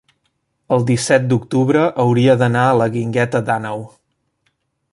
[0.77, 3.85] el disset d'octubre hauria d'anar a la Guingueta d'Àneu.